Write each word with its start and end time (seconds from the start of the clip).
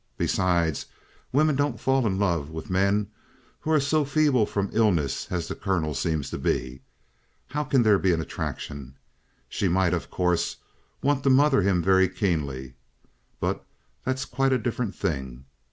"Besides, 0.17 0.87
women 1.31 1.55
don't 1.55 1.79
fall 1.79 2.07
in 2.07 2.17
love 2.17 2.49
with 2.49 2.71
men 2.71 3.11
who 3.59 3.69
are 3.69 3.79
so 3.79 4.03
feeble 4.03 4.47
from 4.47 4.71
illness 4.73 5.31
as 5.31 5.47
the 5.47 5.53
Colonel 5.53 5.93
seems 5.93 6.31
to 6.31 6.39
be. 6.39 6.81
How 7.49 7.63
can 7.63 7.83
there 7.83 7.99
be 7.99 8.09
the 8.13 8.21
attraction? 8.23 8.95
She 9.47 9.67
might, 9.67 9.93
of 9.93 10.09
course, 10.09 10.57
want 11.03 11.21
to 11.25 11.29
mother 11.29 11.61
him 11.61 11.83
very 11.83 12.09
keenly. 12.09 12.73
But 13.39 13.63
that's 14.03 14.25
quite 14.25 14.51
a 14.51 14.57
different 14.57 14.95
thing." 14.95 15.45